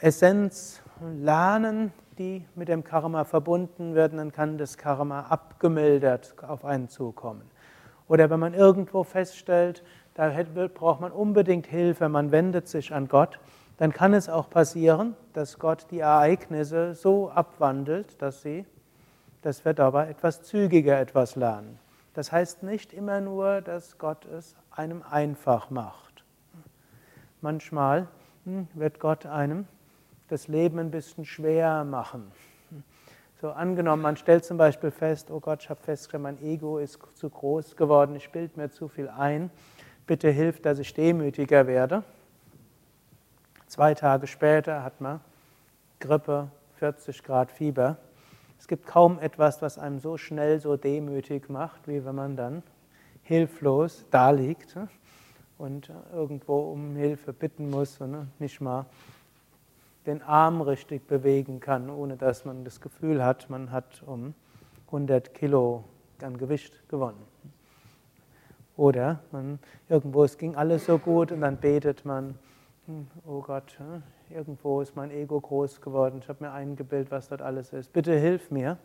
Essenz 0.00 0.82
lernen, 1.00 1.92
die 2.18 2.44
mit 2.54 2.68
dem 2.68 2.84
Karma 2.84 3.24
verbunden 3.24 3.94
wird. 3.94 4.14
Dann 4.14 4.32
kann 4.32 4.58
das 4.58 4.76
Karma 4.78 5.22
abgemildert 5.22 6.34
auf 6.46 6.64
einen 6.64 6.88
zukommen. 6.88 7.42
Oder 8.08 8.30
wenn 8.30 8.40
man 8.40 8.54
irgendwo 8.54 9.02
feststellt, 9.04 9.82
da 10.14 10.30
braucht 10.74 11.00
man 11.00 11.12
unbedingt 11.12 11.66
Hilfe, 11.66 12.08
man 12.08 12.30
wendet 12.30 12.68
sich 12.68 12.94
an 12.94 13.08
Gott, 13.08 13.38
dann 13.76 13.92
kann 13.92 14.14
es 14.14 14.28
auch 14.28 14.48
passieren, 14.48 15.14
dass 15.34 15.58
Gott 15.58 15.86
die 15.90 15.98
Ereignisse 16.00 16.94
so 16.94 17.30
abwandelt, 17.30 18.20
dass, 18.22 18.40
sie, 18.40 18.64
dass 19.42 19.64
wir 19.64 19.74
dabei 19.74 20.08
etwas 20.08 20.42
zügiger 20.42 20.98
etwas 20.98 21.36
lernen. 21.36 21.78
Das 22.14 22.32
heißt 22.32 22.62
nicht 22.62 22.94
immer 22.94 23.20
nur, 23.20 23.60
dass 23.60 23.98
Gott 23.98 24.24
es 24.24 24.56
einem 24.70 25.02
einfach 25.02 25.68
macht. 25.68 26.24
Manchmal 27.42 28.08
hm, 28.44 28.68
wird 28.72 28.98
Gott 29.00 29.26
einem 29.26 29.66
das 30.28 30.48
Leben 30.48 30.78
ein 30.78 30.90
bisschen 30.90 31.24
schwer 31.24 31.84
machen. 31.84 32.30
So 33.40 33.50
angenommen, 33.50 34.02
man 34.02 34.16
stellt 34.16 34.44
zum 34.44 34.56
Beispiel 34.56 34.90
fest, 34.90 35.30
oh 35.30 35.40
Gott, 35.40 35.62
ich 35.62 35.70
habe 35.70 35.80
festgestellt, 35.80 36.22
mein 36.22 36.42
Ego 36.42 36.78
ist 36.78 36.98
zu 37.14 37.28
groß 37.28 37.76
geworden, 37.76 38.16
ich 38.16 38.30
bilde 38.30 38.58
mir 38.58 38.70
zu 38.70 38.88
viel 38.88 39.08
ein. 39.08 39.50
Bitte 40.06 40.30
hilf, 40.30 40.62
dass 40.62 40.78
ich 40.78 40.94
demütiger 40.94 41.66
werde. 41.66 42.02
Zwei 43.66 43.94
Tage 43.94 44.26
später 44.26 44.82
hat 44.82 45.00
man 45.00 45.20
Grippe, 46.00 46.48
40 46.76 47.22
Grad 47.22 47.50
Fieber. 47.50 47.98
Es 48.58 48.68
gibt 48.68 48.86
kaum 48.86 49.18
etwas, 49.18 49.60
was 49.60 49.78
einem 49.78 49.98
so 49.98 50.16
schnell 50.16 50.60
so 50.60 50.76
demütig 50.76 51.50
macht, 51.50 51.86
wie 51.88 52.04
wenn 52.04 52.14
man 52.14 52.36
dann 52.36 52.62
hilflos 53.22 54.06
da 54.10 54.30
liegt 54.30 54.76
und 55.58 55.92
irgendwo 56.12 56.72
um 56.72 56.96
Hilfe 56.96 57.32
bitten 57.32 57.68
muss 57.68 58.00
und 58.00 58.28
nicht 58.38 58.60
mal 58.60 58.86
den 60.06 60.22
Arm 60.22 60.60
richtig 60.60 61.06
bewegen 61.06 61.60
kann, 61.60 61.90
ohne 61.90 62.16
dass 62.16 62.44
man 62.44 62.64
das 62.64 62.80
Gefühl 62.80 63.24
hat, 63.24 63.50
man 63.50 63.72
hat 63.72 64.02
um 64.06 64.34
100 64.86 65.34
Kilo 65.34 65.84
an 66.22 66.38
Gewicht 66.38 66.88
gewonnen. 66.88 67.22
Oder 68.76 69.20
man, 69.32 69.58
irgendwo, 69.88 70.24
es 70.24 70.38
ging 70.38 70.54
alles 70.54 70.86
so 70.86 70.98
gut 70.98 71.32
und 71.32 71.40
dann 71.40 71.56
betet 71.56 72.04
man, 72.04 72.38
hm, 72.86 73.06
oh 73.26 73.40
Gott, 73.40 73.78
irgendwo 74.30 74.80
ist 74.80 74.94
mein 74.94 75.10
Ego 75.10 75.40
groß 75.40 75.80
geworden, 75.80 76.20
ich 76.22 76.28
habe 76.28 76.44
mir 76.44 76.52
eingebildet, 76.52 77.10
was 77.10 77.28
dort 77.28 77.42
alles 77.42 77.72
ist. 77.72 77.92
Bitte 77.92 78.16
hilf 78.18 78.50
mir. 78.50 78.78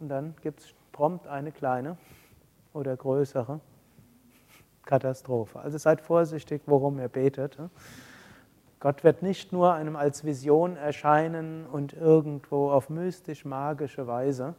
Und 0.00 0.08
dann 0.08 0.34
gibt 0.42 0.60
es 0.60 0.74
prompt 0.92 1.26
eine 1.26 1.52
kleine 1.52 1.96
oder 2.72 2.96
größere 2.96 3.60
Katastrophe. 4.84 5.60
Also 5.60 5.78
seid 5.78 6.00
vorsichtig, 6.00 6.62
worum 6.66 6.98
ihr 6.98 7.08
betet. 7.08 7.58
Gott 8.82 9.04
wird 9.04 9.22
nicht 9.22 9.52
nur 9.52 9.74
einem 9.74 9.94
als 9.94 10.24
Vision 10.24 10.74
erscheinen 10.74 11.66
und 11.66 11.92
irgendwo 11.92 12.72
auf 12.72 12.90
mystisch-magische 12.90 14.08
Weise 14.08 14.56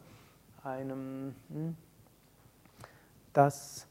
einem 0.62 1.34
hm, 1.50 1.76
das 3.34 3.86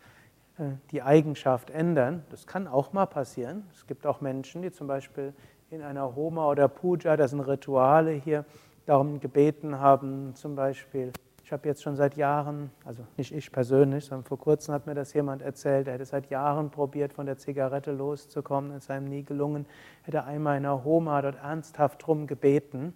äh, 0.58 0.72
die 0.90 1.04
Eigenschaft 1.04 1.70
ändern. 1.70 2.24
Das 2.32 2.48
kann 2.48 2.68
auch 2.68 2.94
mal 2.94 3.06
passieren. 3.06 3.70
Es 3.76 3.86
gibt 3.86 4.08
auch 4.08 4.22
Menschen, 4.22 4.64
die 4.64 4.72
zum 4.72 4.88
Beispiel 4.88 5.36
in 5.70 5.84
einer 5.84 6.16
Homa 6.16 6.50
oder 6.50 6.68
Puja, 6.68 7.16
das 7.16 7.30
sind 7.30 7.42
Rituale 7.42 8.14
hier, 8.14 8.44
darum 8.88 9.20
gebeten 9.20 9.80
haben, 9.80 10.34
zum 10.34 10.56
Beispiel, 10.56 11.14
ich 11.44 11.52
habe 11.52 11.68
jetzt 11.68 11.84
schon 11.84 11.98
seit 11.98 12.16
Jahren, 12.16 12.72
also 12.86 13.06
nicht 13.18 13.34
ich 13.34 13.52
persönlich, 13.52 14.06
sondern 14.06 14.24
vor 14.24 14.40
kurzem 14.40 14.74
hat 14.74 14.88
mir 14.88 14.96
das 14.96 15.14
jemand 15.14 15.42
erzählt, 15.42 15.88
er 15.88 15.96
hätte 15.96 16.06
seit 16.06 16.30
Jahren 16.30 16.72
probiert, 16.72 17.12
von 17.12 17.26
der 17.26 17.38
Zigarette 17.38 17.92
loszukommen, 17.92 18.72
es 18.72 18.86
sei 18.86 18.98
ihm 18.98 19.06
nie 19.06 19.24
gelungen, 19.24 19.66
hätte 20.04 20.24
einmal 20.24 20.58
in 20.58 20.66
einer 20.66 20.86
Homa 20.86 21.22
dort 21.22 21.36
ernsthaft 21.36 22.02
darum 22.02 22.28
gebeten, 22.28 22.94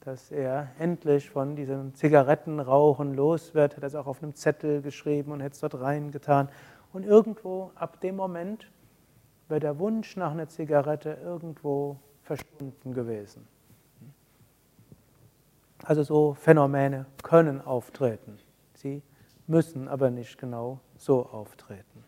dass 0.00 0.30
er 0.30 0.68
endlich 0.78 1.28
von 1.28 1.56
diesem 1.56 1.94
Zigarettenrauchen 1.94 3.14
los 3.14 3.54
wird, 3.54 3.76
hat 3.76 3.84
es 3.84 3.94
auch 3.94 4.06
auf 4.06 4.22
einem 4.22 4.34
Zettel 4.34 4.80
geschrieben 4.80 5.30
und 5.32 5.40
hätte 5.40 5.54
es 5.54 5.60
dort 5.60 5.78
reingetan. 5.78 6.48
Und 6.94 7.04
irgendwo 7.04 7.70
ab 7.74 8.00
dem 8.00 8.16
Moment 8.16 8.70
wäre 9.48 9.60
der 9.60 9.78
Wunsch 9.78 10.16
nach 10.16 10.30
einer 10.30 10.48
Zigarette 10.48 11.18
irgendwo 11.22 11.98
verschwunden 12.22 12.94
gewesen. 12.94 13.46
Also 15.84 16.02
so 16.02 16.34
Phänomene 16.34 17.06
können 17.22 17.60
auftreten. 17.60 18.38
Sie 18.74 19.02
müssen 19.46 19.88
aber 19.88 20.10
nicht 20.10 20.38
genau 20.38 20.80
so 20.96 21.26
auftreten. 21.26 22.04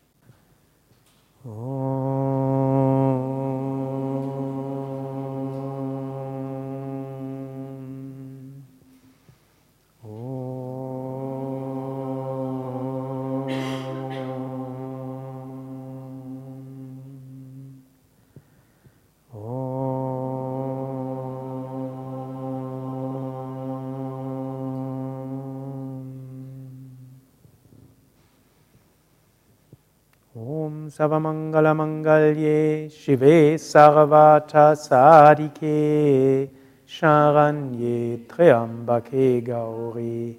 Savamangalamangalye 30.93 32.91
Shive 32.93 33.57
Sarvata 33.57 34.77
Sadike 34.77 36.51
Sharanye 36.87 38.27
Triambake 38.27 39.41
Gauri 39.43 40.37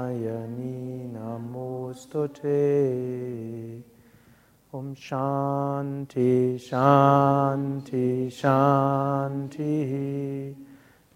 Namostute 1.11 2.55
Om 4.73 4.95
Shanti 4.95 6.55
Shanti 6.57 8.31
Shanti 8.31 9.75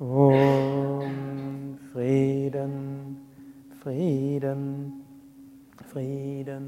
Om 0.01 1.84
Frieden, 1.95 3.15
Frieden, 3.81 4.91
Frieden. 5.87 6.67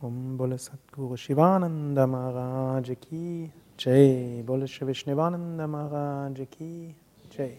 Om 0.00 0.36
Bole 0.36 0.56
Satguru 0.58 1.16
Shivananda 1.16 2.06
Maharaj 2.06 2.90
Ki 3.00 3.50
Jai. 3.76 4.44
Bole 4.46 4.68
Shri 4.68 4.94
Maharaj 5.66 6.48
Ki 6.48 6.94
Jai. 7.28 7.58